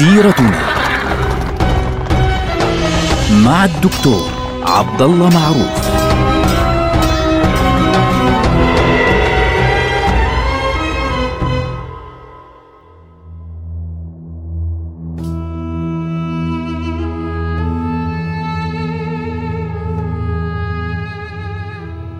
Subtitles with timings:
[0.00, 0.50] سيرتنا
[3.44, 4.30] مع الدكتور
[4.62, 5.90] عبد الله معروف.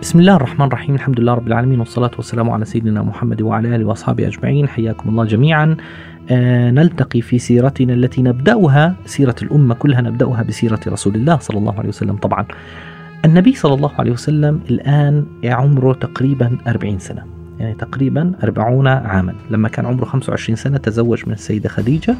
[0.01, 0.95] بسم الله الرحمن الرحيم.
[0.95, 4.69] الحمد لله رب العالمين والصلاة والسلام على سيدنا محمد وعلى آله وأصحابه أجمعين.
[4.69, 5.77] حياكم الله جميعا.
[6.71, 11.89] نلتقي في سيرتنا التي نبدأها سيرة الأمة كلها نبدأها بسيرة رسول الله صلى الله عليه
[11.89, 12.15] وسلم.
[12.15, 12.45] طبعا
[13.25, 17.23] النبي صلى الله عليه وسلم الآن عمره تقريبا 40 سنة
[17.59, 19.33] يعني تقريبا 40 عاما.
[19.49, 22.15] لما كان عمره 25 سنة تزوج من السيدة خديجة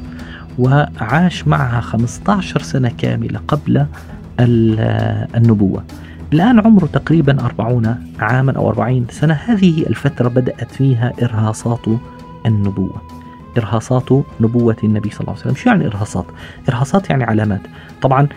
[0.60, 3.86] وعاش معها 15 سنة كاملة قبل
[4.40, 5.84] النبوة.
[6.34, 9.34] الآن عمره تقريبا أربعون عاما أو أربعين سنة.
[9.34, 11.86] هذه الفترة بدأت فيها إرهاصات
[12.46, 13.21] النبوة.
[13.57, 15.55] إرهاصات نبوة النبي صلى الله عليه وسلم.
[15.55, 16.26] شو يعني إرهاصات؟
[16.70, 17.62] إرهاصات يعني علامات.
[18.02, 18.27] طبعا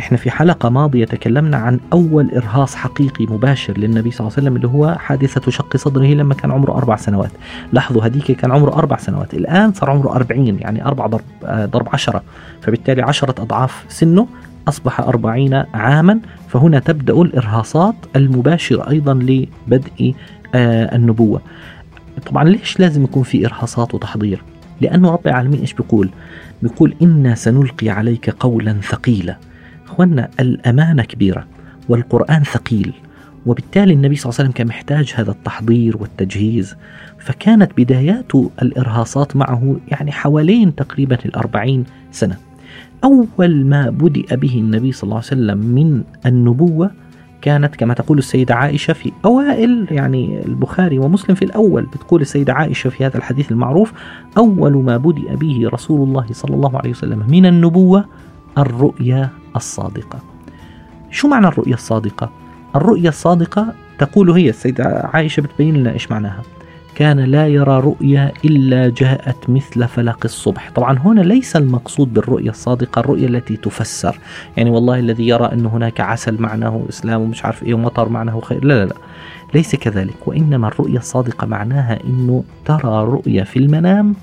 [0.00, 4.56] إحنا في حلقة ماضية تكلمنا عن أول إرهاص حقيقي مباشر للنبي صلى الله عليه وسلم
[4.56, 7.30] اللي هو حادثة شق صدره لما كان عمره أربع سنوات.
[7.72, 12.22] لاحظوا هذيك كان عمره أربع سنوات الآن صار عمره أربعين يعني أربع ضرب, ضرب عشرة.
[12.62, 14.26] فبالتالي عشرة أضعاف سنه
[14.68, 16.20] أصبح أربعين عاما.
[16.48, 20.14] فهنا تبدأ الإرهاصات المباشرة أيضا لبدء
[20.54, 21.40] آه النبوة.
[22.26, 24.42] طبعا ليش لازم يكون في إرهاصات وتحضير؟
[24.84, 26.10] لأنه رب العالمين إيش بيقول؟
[26.62, 29.36] بيقول إنا سنلقي عليك قولا ثقيلا.
[29.86, 31.46] أخوانا الأمانة كبيرة
[31.88, 32.92] والقرآن ثقيل
[33.46, 36.76] وبالتالي النبي صلى الله عليه وسلم كان محتاج هذا التحضير والتجهيز.
[37.18, 42.36] فكانت بدايات الإرهاصات معه يعني حوالين تقريبا الأربعين سنة.
[43.04, 46.90] أول ما بدأ به النبي صلى الله عليه وسلم من النبوة
[47.44, 52.90] كانت كما تقول السيدة عائشة في أوائل يعني البخاري ومسلم في الأول بتقول السيدة عائشة
[52.90, 53.92] في هذا الحديث المعروف
[54.36, 58.04] أول ما بدأ به رسول الله صلى الله عليه وسلم من النبوة
[58.58, 60.18] الرؤيا الصادقة
[61.10, 62.30] شو معنى الرؤيا الصادقة؟
[62.76, 66.42] الرؤيا الصادقة تقول هي السيدة عائشة بتبين لنا إيش معناها
[66.94, 70.70] كان لا يرى رؤيا إلا جاءت مثل فلق الصبح.
[70.74, 74.18] طبعا هنا ليس المقصود بالرؤيا الصادقة الرؤيا التي تفسر.
[74.56, 78.64] يعني والله الذي يرى أن هناك عسل معناه إسلام ومش عارف إيه ومطر معناه خير
[78.64, 78.94] لا لا لا.
[79.54, 84.14] ليس كذلك وإنما الرؤيا الصادقة معناها أنه ترى رؤيا في المنام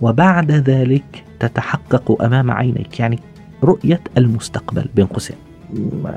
[0.00, 3.00] وبعد ذلك تتحقق أمام عينيك.
[3.00, 3.18] يعني
[3.64, 5.36] رؤية المستقبل بين قوسين.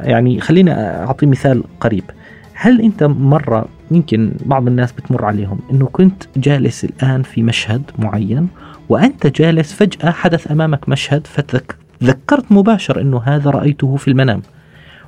[0.03, 2.03] يعني خلينا أعطي مثال قريب.
[2.62, 8.47] هل أنت مرة يمكن بعض الناس بتمر عليهم أنه كنت جالس الآن في مشهد معين
[8.90, 14.42] وأنت جالس فجأة حدث أمامك مشهد فتذكرت مباشر أنه هذا رأيته في المنام.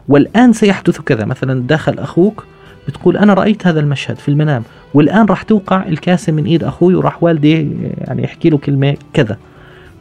[0.07, 1.25] والآن سيحدث كذا.
[1.25, 2.45] مثلا دخل أخوك
[2.88, 4.63] بتقول أنا رأيت هذا المشهد في المنام
[4.94, 9.38] والآن راح توقع الكاسة من إيد أخوي وراح والدي يعني يحكي له كلمة كذا.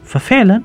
[0.03, 0.61] ففعلا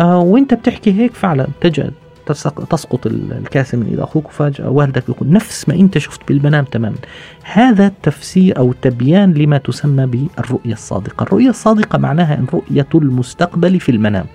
[0.00, 1.92] آه وأنت بتحكي هيك فعلا تجد
[2.26, 6.96] تسقط الكاسة من إيد أخوك وفجأة والدك يقول نفس ما أنت شفت بالمنام تماما.
[7.42, 11.22] هذا تفسير أو تبيان لما تسمى بالرؤية الصادقة.
[11.22, 14.26] الرؤية الصادقة معناها رؤية المستقبل في المنام.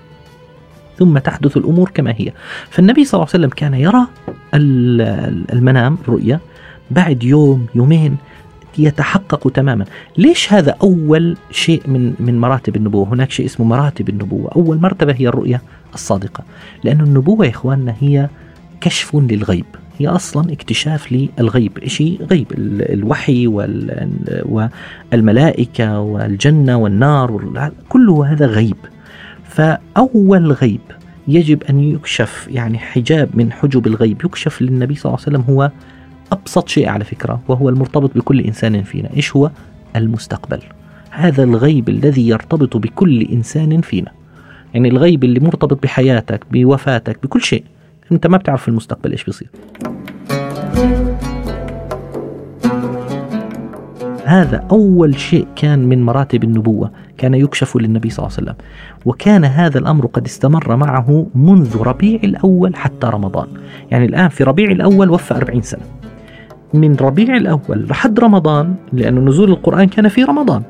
[0.97, 2.31] ثم تحدث الأمور كما هي.
[2.69, 4.08] فالنبي صلى الله عليه وسلم كان يرى
[5.53, 6.40] المنام الرؤية
[6.91, 8.18] بعد يوم يومين
[8.77, 9.85] يتحقق تماما.
[10.17, 14.51] ليش هذا أول شيء من من مراتب النبوة؟ هناك شيء اسمه مراتب النبوة.
[14.55, 15.61] أول مرتبة هي الرؤية
[15.93, 16.43] الصادقة.
[16.83, 18.29] لأن النبوة يا إخواننا هي
[18.81, 19.65] كشف للغيب.
[19.99, 21.87] هي أصلا اكتشاف للغيب.
[21.87, 22.47] شيء غيب.
[22.79, 23.47] الوحي
[25.13, 28.77] والملائكة والجنة والنار كله هذا غيب.
[29.43, 30.81] فأول غيب
[31.27, 34.25] يجب أن يكشف يعني حجاب من حجب الغيب.
[34.25, 35.71] يكشف للنبي صلى الله عليه وسلم هو
[36.31, 39.09] أبسط شيء على فكرة وهو المرتبط بكل إنسان فينا.
[39.15, 39.51] إيش هو؟
[39.95, 40.59] المستقبل.
[41.09, 44.11] هذا الغيب الذي يرتبط بكل إنسان فينا.
[44.73, 47.63] يعني الغيب اللي مرتبط بحياتك بوفاتك بكل شيء.
[48.11, 49.49] أنت ما بتعرف في المستقبل إيش بيصير.
[54.25, 58.66] هذا أول شيء كان من مراتب النبوة كان يكشف للنبي صلى الله عليه وسلم.
[59.05, 63.47] وكان هذا الأمر قد استمر معه منذ ربيع الأول حتى رمضان.
[63.91, 66.00] يعني الآن في ربيع الأول وفى 40 سنة.
[66.73, 70.62] من ربيع الأول لحد رمضان لأن نزول القرآن كان في رمضان.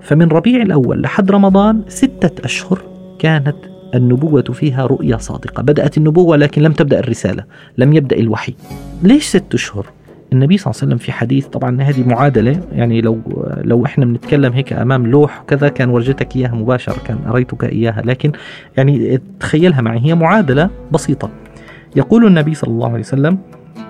[0.00, 2.82] فمن ربيع الأول لحد رمضان ستة أشهر
[3.18, 3.56] كانت
[3.94, 5.62] النبوة فيها رؤيا صادقة.
[5.62, 7.44] بدأت النبوة لكن لم تبدأ الرسالة
[7.78, 8.54] لم يبدأ الوحي.
[9.02, 9.86] ليش ست أشهر؟
[10.32, 13.20] النبي صلى الله عليه وسلم في حديث طبعا هذه معادلة يعني لو
[13.56, 18.32] لو إحنا بنتكلم هيك أمام لوح كذا كان ورجتك إياها مباشرة كان أريتك إياها لكن
[18.76, 21.30] يعني تخيلها معي هي معادلة بسيطة.
[21.96, 23.38] يقول النبي صلى الله عليه وسلم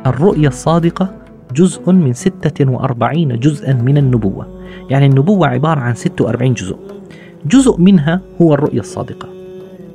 [0.06, 1.25] الرؤيا الصادقة
[1.56, 4.46] جزء من 46 جزءا من النبوة.
[4.90, 6.76] يعني النبوة عبارة عن 46 جزء.
[7.46, 9.28] جزء منها هو الرؤية الصادقة.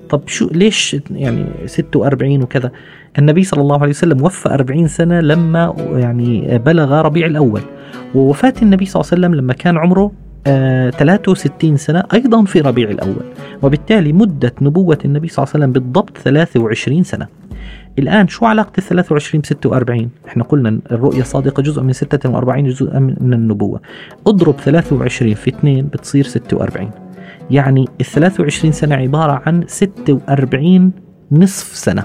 [0.10, 2.72] طب شو ليش يعني 46 وكذا؟
[3.20, 7.62] النبي صلى الله عليه وسلم وفى 40 سنة لما يعني بلغ ربيع الأول.
[8.16, 10.12] ووفاة النبي صلى الله عليه وسلم لما كان عمره
[10.48, 13.26] آه 63 سنة أيضا في ربيع الأول.
[13.62, 17.28] وبالتالي مدة نبوة النبي صلى الله عليه وسلم بالضبط 23 سنة.
[18.00, 23.00] الآن شو علاقة ال 23 ب 46 إحنا قلنا الرؤية الصادقة جزء من 46 جزء
[23.00, 23.82] من النبوة.
[24.28, 26.92] اضرب 23 في 2 بتصير 46
[27.52, 30.92] يعني ال 23 سنة عبارة عن 46
[31.32, 32.04] نصف سنة.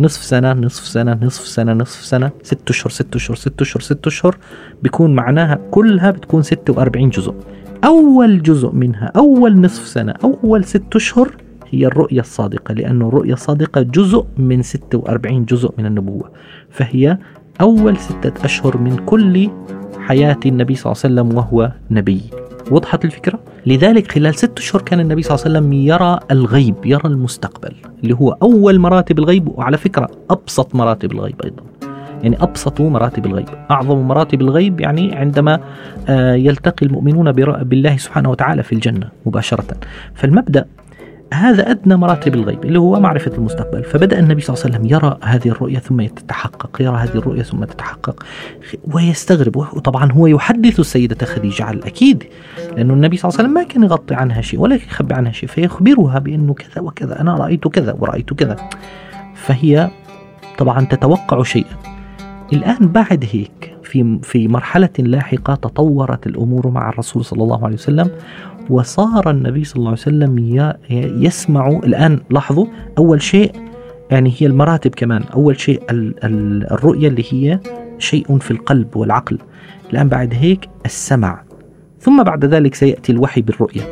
[0.00, 2.30] نصف سنة نصف سنة نصف سنة نصف سنة.
[2.42, 4.36] ست أشهر ست أشهر ست أشهر ست أشهر.
[4.82, 7.34] بيكون معناها كلها بتكون 46 جزء.
[7.84, 11.45] أول جزء منها أول نصف سنة أول ست أشهر
[11.76, 16.30] هي الرؤية الصادقة لأن الرؤية الصادقة جزء من 46 جزء من النبوة
[16.70, 17.18] فهي
[17.60, 19.50] أول ستة أشهر من كل
[20.00, 22.22] حياة النبي صلى الله عليه وسلم وهو نبي.
[22.70, 27.04] وضحت الفكرة؟ لذلك خلال ست أشهر كان النبي صلى الله عليه وسلم يرى الغيب يرى
[27.04, 31.62] المستقبل اللي هو أول مراتب الغيب وعلى فكرة أبسط مراتب الغيب أيضا.
[32.22, 35.60] يعني أبسط مراتب الغيب أعظم مراتب الغيب يعني عندما
[36.08, 39.76] آه، يلتقي المؤمنون بالله سبحانه وتعالى في الجنة مباشرة.
[40.14, 40.64] فالمبدأ
[41.34, 43.84] هذا أدنى مراتب الغيب اللي هو معرفة المستقبل.
[43.84, 47.64] فبدأ النبي صلى الله عليه وسلم يرى هذه الرؤية ثم تتحقق يرى هذه الرؤية ثم
[47.64, 48.26] تتحقق
[48.94, 52.24] ويستغرب وطبعا هو يحدث السيدة خديجة على الأكيد
[52.76, 55.48] لأنه النبي صلى الله عليه وسلم ما كان يغطي عنها شيء ولا يخبي عنها شيء
[55.48, 58.56] فيخبرها بأنه كذا وكذا أنا رأيت كذا ورأيت كذا.
[59.34, 59.90] فهي
[60.58, 61.95] طبعا تتوقع شيئا.
[62.52, 68.10] الآن بعد هيك في في مرحلة لاحقة تطورت الأمور مع الرسول صلى الله عليه وسلم
[68.70, 70.38] وصار النبي صلى الله عليه وسلم
[71.24, 72.66] يسمع الآن لاحظوا
[72.98, 73.52] أول شيء
[74.10, 77.60] يعني هي المراتب كمان أول شيء الرؤية اللي هي
[77.98, 79.38] شيء في القلب والعقل.
[79.92, 81.42] الآن بعد هيك السمع.
[82.00, 83.82] ثم بعد ذلك سيأتي الوحي بالرؤية.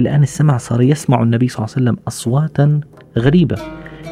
[0.00, 2.80] الآن السمع صار يسمع النبي صلى الله عليه وسلم أصواتا
[3.18, 3.56] غريبة.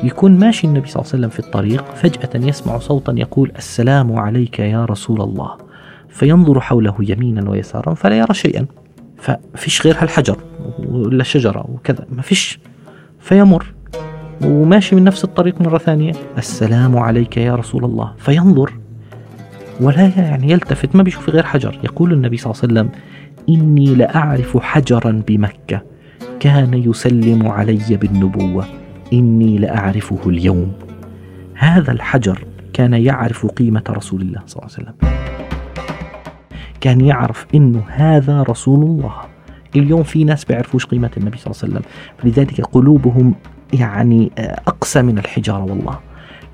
[0.05, 4.59] يكون ماشي النبي صلى الله عليه وسلم في الطريق فجأة يسمع صوتا يقول السلام عليك
[4.59, 5.51] يا رسول الله.
[6.09, 8.67] فينظر حوله يمينا ويسارا فلا يرى شيئا.
[9.17, 10.37] ففيش غير هالحجر
[10.89, 12.07] ولا شجرة وكذا.
[12.13, 12.59] ما فيش
[13.21, 13.75] فيمر
[14.45, 18.13] وماشي من نفس الطريق مرة ثانية السلام عليك يا رسول الله.
[18.19, 18.73] فينظر
[19.81, 21.79] ولا يعني يلتفت ما بيشوف غير حجر.
[21.85, 23.01] يقول النبي صلى الله عليه وسلم
[23.49, 25.83] إني لأعرف حجرا بمكة
[26.41, 28.65] كان يسلم علي بالنبوة.
[29.13, 30.73] إني لأعرفه اليوم.
[31.55, 34.95] هذا الحجر كان يعرف قيمة رسول الله صلى الله عليه وسلم.
[36.81, 39.15] كان يعرف انه هذا رسول الله.
[39.77, 41.83] اليوم في ناس بيعرفوش قيمة النبي صلى الله عليه وسلم.
[42.19, 43.35] فلذلك قلوبهم
[43.73, 45.99] يعني آه، أقسى من الحجارة والله.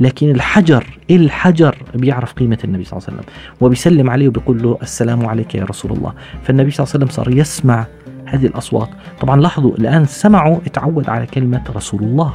[0.00, 3.34] لكن الحجر الحجر؟ بيعرف قيمة النبي صلى الله عليه وسلم.
[3.60, 6.12] وبيسلم عليه وبيقول له السلام عليك يا رسول الله.
[6.42, 7.86] فالنبي صلى الله عليه وسلم صار يسمع
[8.24, 8.88] هذه الأصوات.
[9.20, 12.34] طبعا لاحظوا الآن سمعوا اتعود على كلمة رسول الله.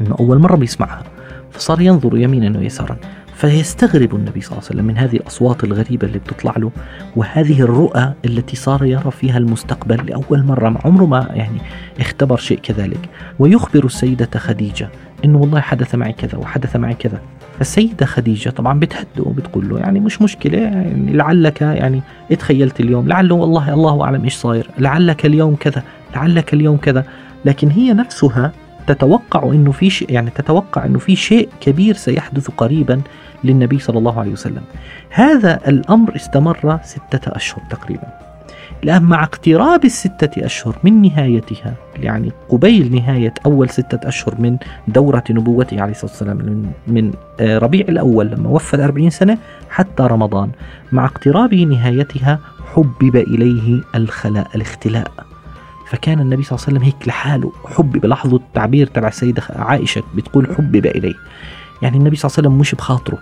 [0.00, 1.02] إنه أول مرة بيسمعها.
[1.50, 2.96] فصار ينظر يمينا ويسارا.
[3.34, 6.70] فيستغرب النبي صلى الله عليه وسلم من هذه الأصوات الغريبة اللي بتطلع له
[7.16, 10.80] وهذه الرؤى التي صار يرى فيها المستقبل لأول مرة.
[10.84, 11.58] عمره ما يعني
[12.00, 13.08] اختبر شيء كذلك.
[13.38, 14.88] ويخبر السيدة خديجة
[15.24, 17.20] إنه والله حدث معي كذا وحدث معي كذا
[17.58, 23.34] فالسيدة خديجة طبعا بتهدئه وبتقول له يعني مش مشكلة يعني لعلك يعني اتخيلت اليوم لعله
[23.34, 25.82] والله الله أعلم إيش صاير لعلك اليوم كذا
[26.14, 27.04] لعلك اليوم كذا
[27.44, 28.52] لكن هي نفسها
[28.86, 33.00] تتوقع إنه في شيء يعني تتوقع إنه في شيء كبير سيحدث قريبا
[33.44, 34.62] للنبي صلى الله عليه وسلم.
[35.10, 38.33] هذا الأمر استمر ستة أشهر تقريبا.
[38.84, 44.56] الان مع اقتراب الستة أشهر من نهايتها يعني قبيل نهاية أول ستة أشهر من
[44.88, 49.38] دورة نبوته عليه الصلاة والسلام من, آه، ربيع الأول لما وفى الأربعين سنة
[49.70, 50.50] حتى رمضان.
[50.92, 52.38] مع اقتراب نهايتها
[52.74, 55.12] حبب إليه الخلاء الاختلاء.
[55.86, 58.06] فكان النبي صلى الله عليه وسلم هيك لحاله حبب.
[58.06, 61.14] لاحظوا التعبير تبع السيدة عائشة بتقول حبب إليه.
[61.82, 63.18] يعني النبي صلى الله عليه وسلم مش بخاطره.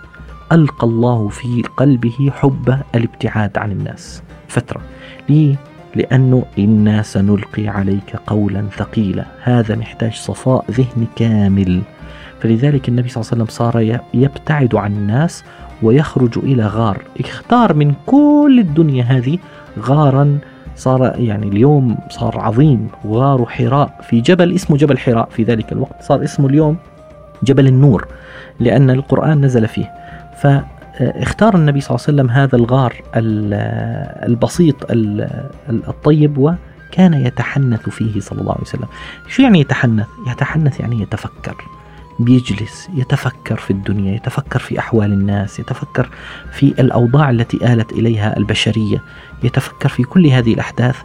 [0.51, 4.23] ألقى الله في قلبه حب الابتعاد عن الناس.
[4.53, 4.81] فترة.
[5.29, 5.55] ليه؟
[5.95, 9.25] لأنه إنا سنلقي عليك قولا ثقيلا.
[9.43, 11.81] هذا محتاج صفاء ذهني كامل.
[12.39, 15.43] فلذلك النبي صلى الله عليه وسلم صار يبتعد عن الناس
[15.81, 16.97] ويخرج إلى غار.
[17.19, 19.37] اختار من كل الدنيا هذه
[19.79, 20.37] غارا
[20.75, 22.87] صار يعني اليوم صار عظيم.
[23.07, 23.99] غار حراء.
[24.09, 26.03] في جبل اسمه جبل حراء في ذلك الوقت.
[26.03, 26.77] صار اسمه اليوم
[27.43, 28.07] جبل النور.
[28.59, 29.91] لأن القرآن نزل فيه.
[30.99, 33.01] فاختار النبي صلى الله عليه وسلم هذا الغار
[34.27, 34.75] البسيط
[35.69, 38.87] الطيب وكان يتحنث فيه صلى الله عليه وسلم.
[39.27, 41.55] شو يعني يتحنث؟ يتحنث يعني يتفكر
[42.19, 46.09] بيجلس يتفكر في الدنيا يتفكر في أحوال الناس يتفكر
[46.51, 49.01] في الأوضاع التي آلت إليها البشرية
[49.43, 50.97] يتفكر في كل هذه الأحداث.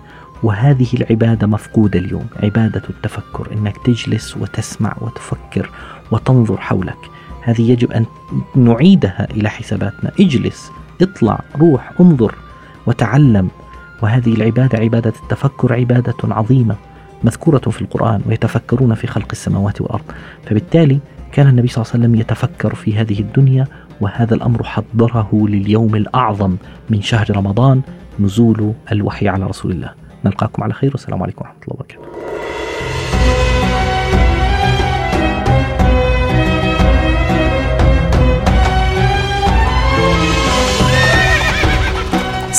[0.42, 5.71] وهذه العبادة مفقودة اليوم عبادة التفكر إنك تجلس وتسمع وتفكر
[6.11, 6.99] وتنظر حولك.
[7.42, 8.07] هذه يجب أن
[8.54, 10.12] نعيدها إلى حساباتنا.
[10.21, 10.71] اجلس
[11.02, 12.35] اطلع روح انظر
[12.87, 13.49] وتعلم.
[14.02, 16.76] وهذه العبادة عبادة التفكر عبادة عظيمة
[17.25, 20.04] مذكورة في القرآن ويتفكرون في خلق السماوات والأرض.
[20.47, 20.99] فبالتالي
[21.33, 23.66] كان النبي صلى الله عليه وسلم يتفكر في هذه الدنيا
[24.00, 26.57] وهذا الأمر حضره لليوم الأعظم
[26.90, 27.83] من شهر رمضان
[28.21, 29.90] نزول الوحي على رسول الله.
[30.25, 32.02] نلقاكم على خير والسلام عليكم ورحمة الله وبركاته.